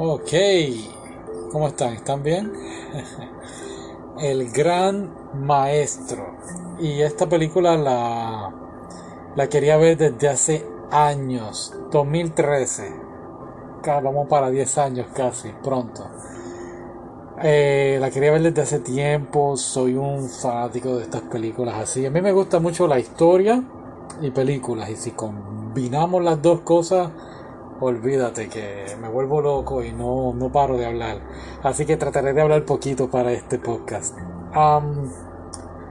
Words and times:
Ok, 0.00 0.30
¿cómo 1.50 1.66
están? 1.66 1.94
¿Están 1.94 2.22
bien? 2.22 2.52
El 4.20 4.48
gran 4.52 5.12
maestro. 5.44 6.36
Y 6.78 7.02
esta 7.02 7.28
película 7.28 7.76
la, 7.76 8.54
la 9.34 9.48
quería 9.48 9.76
ver 9.76 9.96
desde 9.96 10.28
hace 10.28 10.66
años, 10.92 11.74
2013. 11.90 12.94
Vamos 13.84 14.28
para 14.28 14.50
10 14.50 14.78
años 14.78 15.08
casi, 15.12 15.48
pronto. 15.64 16.06
Eh, 17.42 17.98
la 18.00 18.10
quería 18.10 18.30
ver 18.30 18.42
desde 18.42 18.62
hace 18.62 18.78
tiempo, 18.78 19.56
soy 19.56 19.96
un 19.96 20.28
fanático 20.28 20.94
de 20.94 21.02
estas 21.02 21.22
películas 21.22 21.74
así. 21.74 22.06
A 22.06 22.10
mí 22.10 22.22
me 22.22 22.30
gusta 22.30 22.60
mucho 22.60 22.86
la 22.86 23.00
historia 23.00 23.64
y 24.22 24.30
películas 24.30 24.90
y 24.90 24.94
si 24.96 25.10
combinamos 25.10 26.22
las 26.22 26.40
dos 26.40 26.60
cosas 26.60 27.10
olvídate 27.80 28.48
que 28.48 28.84
me 29.00 29.08
vuelvo 29.08 29.40
loco 29.40 29.82
y 29.82 29.92
no, 29.92 30.32
no 30.34 30.50
paro 30.50 30.76
de 30.76 30.86
hablar. 30.86 31.20
Así 31.62 31.86
que 31.86 31.96
trataré 31.96 32.32
de 32.32 32.42
hablar 32.42 32.64
poquito 32.64 33.10
para 33.10 33.32
este 33.32 33.58
podcast. 33.58 34.16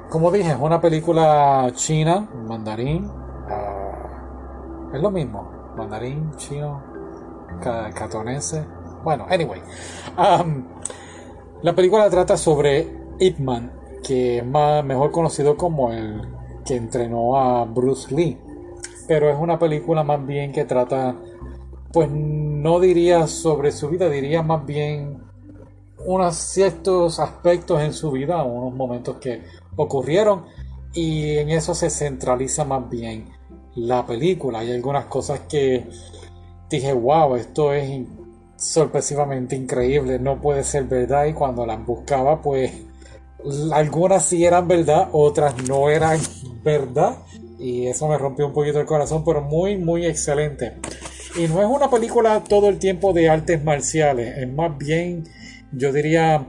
como 0.09 0.31
dije, 0.31 0.51
es 0.51 0.59
una 0.59 0.81
película 0.81 1.71
china, 1.73 2.27
mandarín. 2.47 3.09
Ah, 3.49 4.89
es 4.93 5.01
lo 5.01 5.11
mismo, 5.11 5.73
mandarín, 5.77 6.31
chino, 6.35 6.81
catonese. 7.61 8.65
Bueno, 9.03 9.25
anyway. 9.29 9.61
la 11.61 11.75
película 11.75 12.09
trata 12.09 12.37
sobre 12.37 13.05
Ip 13.19 13.39
Man, 13.39 13.71
que 14.03 14.39
es 14.39 14.45
más, 14.45 14.83
mejor 14.83 15.11
conocido 15.11 15.55
como 15.55 15.91
el 15.91 16.21
que 16.65 16.75
entrenó 16.75 17.37
a 17.37 17.63
Bruce 17.65 18.13
Lee. 18.13 18.37
Pero 19.07 19.29
es 19.29 19.37
una 19.39 19.57
película 19.57 20.03
más 20.03 20.25
bien 20.25 20.51
que 20.51 20.65
trata 20.65 21.15
pues 21.91 22.09
no 22.11 22.79
diría 22.79 23.27
sobre 23.27 23.71
su 23.71 23.89
vida, 23.89 24.09
diría 24.09 24.41
más 24.41 24.65
bien 24.65 25.17
unos 26.05 26.35
ciertos 26.35 27.19
aspectos 27.19 27.81
en 27.81 27.93
su 27.93 28.11
vida, 28.11 28.43
unos 28.43 28.73
momentos 28.73 29.17
que 29.17 29.43
ocurrieron 29.75 30.45
y 30.93 31.37
en 31.37 31.49
eso 31.49 31.75
se 31.75 31.89
centraliza 31.89 32.65
más 32.65 32.89
bien 32.89 33.29
la 33.75 34.05
película. 34.05 34.59
Hay 34.59 34.71
algunas 34.71 35.05
cosas 35.05 35.41
que 35.49 35.85
dije, 36.69 36.93
wow, 36.93 37.35
esto 37.35 37.73
es 37.73 38.05
sorpresivamente 38.55 39.55
increíble, 39.55 40.19
no 40.19 40.41
puede 40.41 40.63
ser 40.63 40.85
verdad 40.85 41.25
y 41.25 41.33
cuando 41.33 41.65
las 41.65 41.85
buscaba 41.85 42.41
pues 42.41 42.71
algunas 43.71 44.25
sí 44.25 44.43
eran 44.45 44.67
verdad, 44.67 45.09
otras 45.11 45.55
no 45.67 45.89
eran 45.89 46.19
verdad 46.63 47.17
y 47.59 47.87
eso 47.87 48.07
me 48.07 48.17
rompió 48.17 48.47
un 48.47 48.53
poquito 48.53 48.79
el 48.79 48.85
corazón, 48.85 49.23
pero 49.23 49.41
muy 49.41 49.77
muy 49.77 50.05
excelente. 50.05 50.77
Y 51.37 51.47
no 51.47 51.61
es 51.61 51.67
una 51.67 51.87
película 51.89 52.43
todo 52.43 52.67
el 52.67 52.79
tiempo 52.79 53.13
de 53.13 53.29
artes 53.29 53.63
marciales, 53.63 54.37
es 54.37 54.51
más 54.51 54.75
bien, 54.75 55.23
yo 55.71 55.93
diría, 55.93 56.47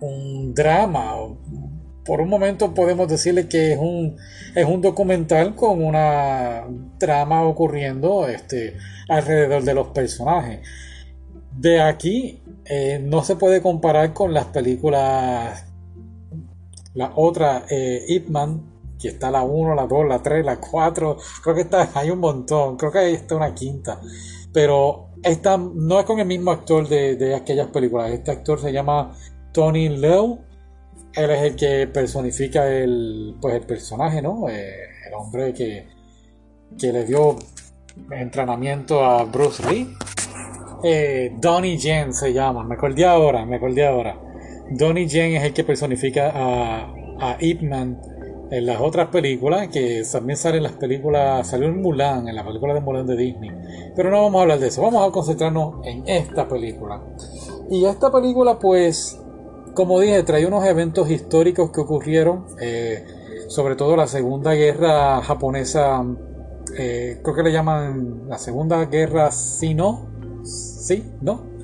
un 0.00 0.52
drama. 0.52 1.14
Por 2.04 2.20
un 2.20 2.28
momento 2.28 2.74
podemos 2.74 3.08
decirle 3.08 3.48
que 3.48 3.72
es 3.72 3.78
un, 3.78 4.16
es 4.54 4.66
un 4.66 4.80
documental 4.80 5.54
con 5.54 5.84
una 5.84 6.64
trama 6.98 7.44
ocurriendo 7.44 8.26
este, 8.26 8.76
alrededor 9.08 9.62
de 9.62 9.74
los 9.74 9.88
personajes. 9.88 10.66
De 11.52 11.80
aquí 11.80 12.42
eh, 12.64 13.00
no 13.00 13.22
se 13.22 13.36
puede 13.36 13.62
comparar 13.62 14.12
con 14.12 14.34
las 14.34 14.46
películas, 14.46 15.66
la 16.94 17.12
otra, 17.14 17.64
eh, 17.70 18.04
que 18.98 19.08
está 19.08 19.30
la 19.30 19.42
1, 19.42 19.74
la 19.74 19.86
2, 19.86 20.06
la 20.06 20.22
3, 20.22 20.44
la 20.44 20.56
4, 20.56 21.16
creo 21.42 21.54
que 21.54 21.62
está, 21.62 21.90
hay 21.94 22.10
un 22.10 22.18
montón, 22.18 22.76
creo 22.76 22.90
que 22.90 22.98
ahí 22.98 23.14
está 23.14 23.36
una 23.36 23.54
quinta, 23.54 24.00
pero 24.52 25.10
esta 25.22 25.56
no 25.56 25.98
es 25.98 26.06
con 26.06 26.18
el 26.20 26.26
mismo 26.26 26.50
actor 26.50 26.88
de, 26.88 27.34
aquellas 27.34 27.68
películas, 27.68 28.10
este 28.10 28.30
actor 28.30 28.60
se 28.60 28.72
llama 28.72 29.14
Tony 29.52 29.88
Lew, 29.88 30.38
él 31.14 31.30
es 31.30 31.42
el 31.42 31.56
que 31.56 31.86
personifica 31.86 32.68
el, 32.68 33.36
pues 33.40 33.54
el 33.54 33.62
personaje, 33.62 34.20
¿no? 34.20 34.48
Eh, 34.48 34.74
el 35.06 35.14
hombre 35.14 35.54
que, 35.54 35.88
que 36.78 36.92
le 36.92 37.04
dio 37.04 37.36
entrenamiento 38.10 39.04
a 39.04 39.24
Bruce 39.24 39.62
Lee. 39.68 39.96
Eh, 40.84 41.32
Donnie 41.40 41.78
Yen 41.78 42.12
se 42.12 42.32
llama, 42.32 42.64
me 42.64 42.74
acordé 42.74 43.06
ahora, 43.06 43.46
me 43.46 43.56
acordé 43.56 43.86
ahora. 43.86 44.20
Donnie 44.70 45.08
Yen 45.08 45.36
es 45.36 45.44
el 45.44 45.52
que 45.54 45.64
personifica 45.64 46.30
a, 46.34 46.92
a 47.18 47.36
Ip 47.40 47.62
Man 47.62 47.98
en 48.50 48.66
las 48.66 48.80
otras 48.80 49.08
películas, 49.08 49.68
que 49.68 50.02
también 50.10 50.36
salen 50.36 50.62
las 50.62 50.72
películas, 50.72 51.46
salió 51.46 51.68
en 51.68 51.80
Mulan, 51.80 52.28
en 52.28 52.36
la 52.36 52.44
película 52.44 52.74
de 52.74 52.80
Mulan 52.80 53.06
de 53.06 53.16
Disney. 53.16 53.50
Pero 53.94 54.10
no 54.10 54.22
vamos 54.22 54.38
a 54.38 54.42
hablar 54.42 54.58
de 54.58 54.68
eso, 54.68 54.82
vamos 54.82 55.06
a 55.06 55.10
concentrarnos 55.10 55.84
en 55.84 56.04
esta 56.06 56.48
película. 56.48 57.02
Y 57.70 57.84
esta 57.84 58.10
película, 58.12 58.58
pues, 58.58 59.20
como 59.74 60.00
dije, 60.00 60.22
trae 60.22 60.46
unos 60.46 60.64
eventos 60.64 61.10
históricos 61.10 61.70
que 61.70 61.80
ocurrieron, 61.80 62.46
eh, 62.60 63.04
sobre 63.48 63.76
todo 63.76 63.96
la 63.96 64.06
Segunda 64.06 64.52
Guerra 64.54 65.20
Japonesa, 65.22 66.04
eh, 66.78 67.20
creo 67.22 67.34
que 67.34 67.42
le 67.42 67.52
llaman 67.52 68.28
la 68.28 68.38
Segunda 68.38 68.84
Guerra 68.86 69.30
Sino, 69.30 70.08
sí, 70.44 71.04
¿no? 71.20 71.56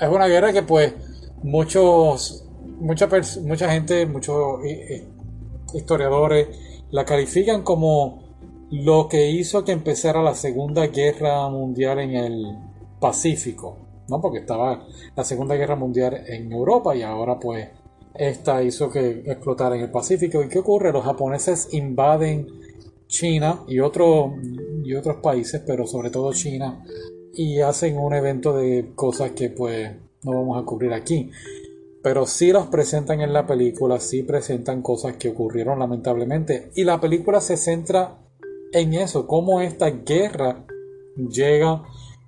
es 0.00 0.08
una 0.08 0.26
guerra 0.26 0.52
que 0.52 0.62
pues 0.62 0.94
muchos 1.42 2.43
mucha, 2.80 3.08
mucha 3.42 3.72
gente, 3.72 4.06
muchos 4.06 4.60
historiadores 5.74 6.48
la 6.90 7.04
califican 7.04 7.62
como 7.62 8.22
lo 8.70 9.08
que 9.08 9.30
hizo 9.30 9.64
que 9.64 9.72
empezara 9.72 10.22
la 10.22 10.34
Segunda 10.34 10.86
Guerra 10.86 11.48
Mundial 11.48 11.98
en 12.00 12.14
el 12.14 12.58
Pacífico, 13.00 13.76
¿no? 14.08 14.20
Porque 14.20 14.38
estaba 14.38 14.86
la 15.14 15.24
Segunda 15.24 15.54
Guerra 15.54 15.76
Mundial 15.76 16.24
en 16.26 16.52
Europa 16.52 16.94
y 16.96 17.02
ahora 17.02 17.38
pues 17.38 17.68
esta 18.14 18.62
hizo 18.62 18.90
que 18.90 19.22
explotara 19.26 19.76
en 19.76 19.82
el 19.82 19.90
Pacífico. 19.90 20.42
¿Y 20.42 20.48
qué 20.48 20.60
ocurre? 20.60 20.92
Los 20.92 21.04
japoneses 21.04 21.68
invaden 21.72 22.46
China 23.06 23.64
y, 23.68 23.74
y 23.74 23.80
otros 23.80 25.16
países, 25.22 25.62
pero 25.66 25.86
sobre 25.86 26.10
todo 26.10 26.32
China, 26.32 26.84
y 27.34 27.60
hacen 27.60 27.98
un 27.98 28.14
evento 28.14 28.56
de 28.56 28.92
cosas 28.94 29.32
que 29.32 29.50
pues 29.50 29.90
no 30.22 30.32
vamos 30.32 30.62
a 30.62 30.64
cubrir 30.64 30.92
aquí 30.92 31.30
pero 32.04 32.26
sí 32.26 32.52
los 32.52 32.66
presentan 32.66 33.22
en 33.22 33.32
la 33.32 33.46
película, 33.46 33.98
sí 33.98 34.22
presentan 34.24 34.82
cosas 34.82 35.16
que 35.16 35.30
ocurrieron 35.30 35.78
lamentablemente. 35.78 36.70
Y 36.74 36.84
la 36.84 37.00
película 37.00 37.40
se 37.40 37.56
centra 37.56 38.18
en 38.72 38.92
eso, 38.92 39.26
cómo 39.26 39.62
esta 39.62 39.88
guerra 39.88 40.66
llega 41.16 41.82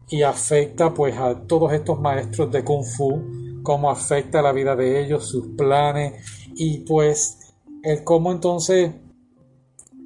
y 0.08 0.22
afecta 0.22 0.94
pues 0.94 1.18
a 1.18 1.42
todos 1.46 1.74
estos 1.74 2.00
maestros 2.00 2.50
de 2.52 2.64
kung 2.64 2.84
fu, 2.84 3.20
cómo 3.62 3.90
afecta 3.90 4.40
la 4.40 4.52
vida 4.52 4.76
de 4.76 5.04
ellos, 5.04 5.28
sus 5.28 5.48
planes 5.58 6.24
y 6.54 6.78
pues 6.78 7.54
el 7.82 8.02
cómo 8.02 8.32
entonces 8.32 8.92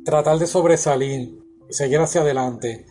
tratar 0.05 0.41
de 0.41 0.49
sobresalir, 0.49 1.39
seguir 1.69 2.01
hacia 2.01 2.23
adelante 2.23 2.87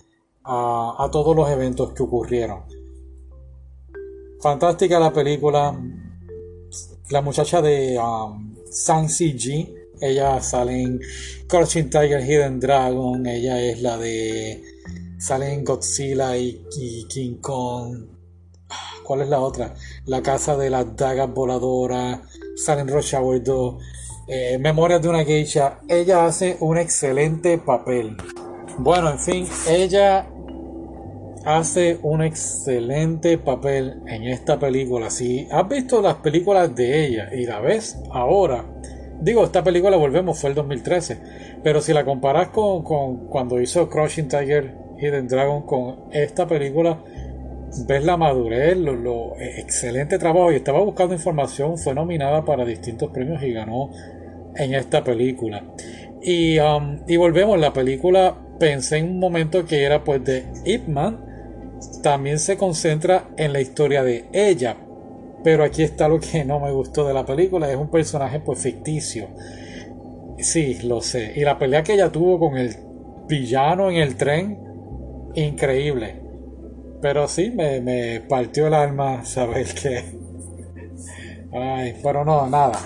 a, 0.45 0.95
a 0.97 1.11
todos 1.11 1.35
los 1.35 1.49
eventos 1.49 1.91
que 1.91 2.03
ocurrieron. 2.03 2.63
Fantástica 4.39 4.97
la 4.97 5.11
película, 5.11 5.77
la 7.09 7.21
muchacha 7.21 7.61
de 7.61 7.97
um, 7.97 8.55
San 8.69 9.09
CG, 9.09 9.73
ella 9.99 10.39
sale 10.41 10.81
en 10.81 10.99
Crouching 11.47 11.89
Tiger, 11.89 12.21
Hidden 12.21 12.59
Dragon, 12.59 13.25
ella 13.25 13.61
es 13.61 13.81
la 13.81 13.97
de 13.97 14.63
sale 15.17 15.53
en 15.53 15.65
Godzilla 15.65 16.37
y, 16.37 17.05
King 17.09 17.37
Kong. 17.41 18.05
Ah, 18.69 18.91
¿Cuál 19.03 19.21
es 19.21 19.29
la 19.29 19.39
otra? 19.39 19.73
La 20.05 20.21
casa 20.21 20.55
de 20.55 20.69
las 20.69 20.95
dagas 20.95 21.33
voladoras, 21.33 22.19
sale 22.55 22.81
en 22.81 22.87
Rush 22.87 23.15
Hour 23.15 23.43
2, 23.43 23.83
eh, 24.27 24.57
Memorias 24.59 25.01
de 25.01 25.09
una 25.09 25.25
geisha. 25.25 25.79
Ella 25.87 26.25
hace 26.25 26.57
un 26.59 26.77
excelente 26.77 27.57
papel. 27.57 28.15
Bueno, 28.77 29.11
en 29.11 29.19
fin, 29.19 29.47
ella 29.67 30.29
hace 31.45 31.99
un 32.03 32.21
excelente 32.21 33.37
papel 33.37 34.01
en 34.07 34.23
esta 34.23 34.59
película. 34.59 35.09
Si 35.09 35.47
has 35.51 35.67
visto 35.67 36.01
las 36.01 36.15
películas 36.15 36.75
de 36.75 37.05
ella 37.05 37.29
y 37.33 37.45
la 37.45 37.59
ves 37.59 37.97
ahora, 38.11 38.65
digo, 39.21 39.43
esta 39.43 39.63
película, 39.63 39.97
volvemos, 39.97 40.39
fue 40.39 40.49
el 40.49 40.55
2013, 40.55 41.19
pero 41.63 41.81
si 41.81 41.93
la 41.93 42.05
comparas 42.05 42.49
con, 42.49 42.83
cuando 43.27 43.61
hizo 43.61 43.89
Crushing 43.89 44.27
Tiger, 44.27 44.75
Hidden 44.99 45.27
Dragon, 45.27 45.63
con 45.65 46.05
esta 46.11 46.47
película, 46.47 47.01
ves 47.87 48.03
la 48.03 48.17
madurez, 48.17 48.77
lo, 48.77 49.35
excelente 49.37 50.17
trabajo. 50.17 50.51
Y 50.51 50.55
estaba 50.55 50.81
buscando 50.81 51.13
información, 51.13 51.77
fue 51.77 51.93
nominada 51.93 52.43
para 52.43 52.65
distintos 52.65 53.11
premios 53.11 53.41
y 53.43 53.53
ganó 53.53 53.91
en 54.55 54.73
esta 54.73 55.03
película. 55.03 55.63
Y, 56.21 56.59
um, 56.59 56.99
y 57.07 57.15
volvemos, 57.15 57.57
la 57.57 57.71
película 57.71 58.35
pensé 58.59 58.97
en 58.97 59.09
un 59.11 59.19
momento 59.19 59.65
que 59.65 59.83
era 59.83 60.03
pues 60.03 60.21
de 60.25 60.45
Ip 60.65 60.87
Man 60.89 61.28
también 62.01 62.39
se 62.39 62.57
concentra 62.57 63.29
en 63.37 63.53
la 63.53 63.61
historia 63.61 64.03
de 64.03 64.25
ella. 64.33 64.77
Pero 65.43 65.63
aquí 65.63 65.83
está 65.83 66.07
lo 66.07 66.19
que 66.19 66.43
no 66.43 66.59
me 66.59 66.71
gustó 66.71 67.07
de 67.07 67.13
la 67.13 67.25
película, 67.25 67.69
es 67.69 67.77
un 67.77 67.89
personaje 67.89 68.39
pues 68.39 68.59
ficticio. 68.59 69.29
Sí, 70.37 70.79
lo 70.83 71.01
sé. 71.01 71.33
Y 71.35 71.41
la 71.41 71.57
pelea 71.57 71.83
que 71.83 71.93
ella 71.93 72.11
tuvo 72.11 72.39
con 72.39 72.57
el 72.57 72.75
villano 73.27 73.89
en 73.89 73.97
el 73.97 74.15
tren, 74.15 74.59
increíble. 75.35 76.21
Pero 77.01 77.27
sí, 77.27 77.51
me, 77.51 77.79
me 77.81 78.21
partió 78.21 78.67
el 78.67 78.73
alma 78.73 79.23
saber 79.25 79.67
que... 79.73 80.19
Ay, 81.51 81.95
pero 82.03 82.25
no, 82.25 82.47
nada. 82.47 82.79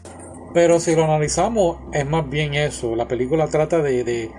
Pero 0.53 0.79
si 0.79 0.95
lo 0.95 1.03
analizamos, 1.05 1.77
es 1.91 2.05
más 2.05 2.29
bien 2.29 2.53
eso. 2.53 2.95
La 2.95 3.07
película 3.07 3.47
trata 3.47 3.81
de, 3.81 4.03
de 4.03 4.31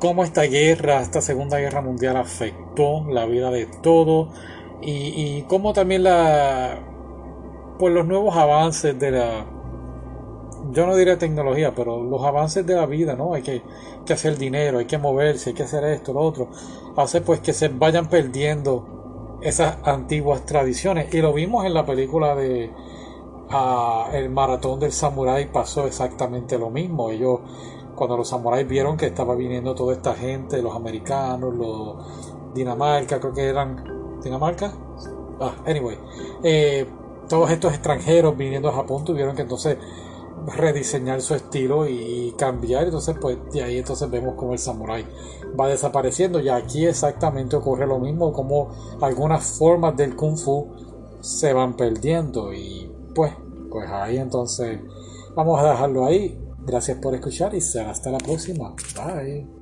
cómo 0.00 0.24
esta 0.24 0.42
guerra, 0.42 1.00
esta 1.00 1.20
Segunda 1.20 1.58
Guerra 1.58 1.80
Mundial 1.80 2.16
afectó 2.16 3.04
la 3.08 3.26
vida 3.26 3.50
de 3.50 3.66
todos 3.66 4.28
y, 4.80 4.92
y 4.92 5.44
cómo 5.48 5.72
también 5.72 6.04
la, 6.04 6.78
pues 7.78 7.92
los 7.92 8.06
nuevos 8.06 8.36
avances 8.36 8.98
de 8.98 9.10
la, 9.10 9.46
yo 10.72 10.86
no 10.86 10.96
diría 10.96 11.18
tecnología, 11.18 11.74
pero 11.74 12.02
los 12.02 12.22
avances 12.24 12.66
de 12.66 12.74
la 12.74 12.86
vida, 12.86 13.14
¿no? 13.14 13.34
Hay 13.34 13.42
que, 13.42 13.62
que 14.04 14.12
hacer 14.12 14.36
dinero, 14.36 14.78
hay 14.78 14.86
que 14.86 14.98
moverse, 14.98 15.50
hay 15.50 15.54
que 15.54 15.62
hacer 15.62 15.84
esto, 15.84 16.12
lo 16.12 16.20
otro, 16.20 16.48
hace 16.96 17.20
pues 17.20 17.40
que 17.40 17.52
se 17.52 17.68
vayan 17.68 18.08
perdiendo 18.08 19.38
esas 19.42 19.78
antiguas 19.84 20.44
tradiciones 20.44 21.12
y 21.14 21.20
lo 21.20 21.32
vimos 21.32 21.64
en 21.64 21.74
la 21.74 21.86
película 21.86 22.34
de 22.34 22.70
el 24.12 24.30
maratón 24.30 24.78
del 24.80 24.92
samurái 24.92 25.50
pasó 25.50 25.86
exactamente 25.86 26.58
lo 26.58 26.70
mismo. 26.70 27.10
Ellos, 27.10 27.40
cuando 27.94 28.16
los 28.16 28.28
samuráis 28.28 28.68
vieron 28.68 28.96
que 28.96 29.06
estaba 29.06 29.34
viniendo 29.34 29.74
toda 29.74 29.94
esta 29.94 30.14
gente, 30.14 30.60
los 30.62 30.74
americanos, 30.74 31.54
los 31.54 32.54
Dinamarca, 32.54 33.20
creo 33.20 33.32
que 33.32 33.48
eran 33.48 34.20
Dinamarca. 34.22 34.72
Ah, 35.40 35.54
anyway, 35.66 35.98
eh, 36.42 36.86
todos 37.28 37.50
estos 37.50 37.72
extranjeros 37.72 38.36
viniendo 38.36 38.68
a 38.68 38.72
Japón 38.72 39.04
tuvieron 39.04 39.36
que 39.36 39.42
entonces 39.42 39.78
rediseñar 40.56 41.20
su 41.20 41.34
estilo 41.34 41.86
y 41.86 42.34
cambiar 42.38 42.84
entonces 42.84 43.16
pues 43.20 43.36
de 43.52 43.62
ahí 43.62 43.78
entonces 43.78 44.08
vemos 44.10 44.34
como 44.34 44.52
el 44.52 44.58
samurái 44.58 45.04
va 45.58 45.68
desapareciendo 45.68 46.40
y 46.40 46.48
aquí 46.48 46.86
exactamente 46.86 47.56
ocurre 47.56 47.86
lo 47.86 47.98
mismo 47.98 48.32
como 48.32 48.68
algunas 49.00 49.44
formas 49.58 49.96
del 49.96 50.16
kung 50.16 50.38
fu 50.38 50.68
se 51.20 51.52
van 51.52 51.74
perdiendo 51.74 52.54
y 52.54 52.87
pues, 53.18 53.32
pues 53.68 53.90
ahí 53.90 54.16
entonces 54.16 54.78
vamos 55.34 55.60
a 55.60 55.70
dejarlo 55.70 56.06
ahí. 56.06 56.38
Gracias 56.64 56.98
por 56.98 57.16
escuchar 57.16 57.52
y 57.52 57.58
hasta 57.58 58.12
la 58.12 58.18
próxima. 58.18 58.76
Bye. 58.94 59.57